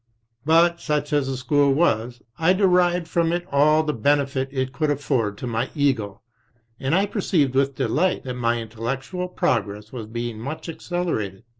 But 0.45 0.79
such 0.81 1.13
as 1.13 1.27
the 1.27 1.37
school 1.37 1.71
was, 1.75 2.23
I 2.39 2.53
derived 2.53 3.07
from 3.07 3.31
it 3.31 3.45
all 3.51 3.83
the 3.83 3.93
benefit 3.93 4.49
it 4.51 4.73
could 4.73 4.89
afford 4.89 5.37
to 5.37 5.45
my 5.45 5.69
ego, 5.75 6.21
and 6.79 6.95
I 6.95 7.05
perceived 7.05 7.53
with 7.53 7.75
de^ 7.75 7.87
light 7.87 8.23
that 8.23 8.33
my 8.33 8.59
intellectual 8.59 9.27
progress 9.27 9.91
was 9.91 10.07
being 10.07 10.39
much 10.39 10.67
acceler 10.67 11.23
ated. 11.23 11.43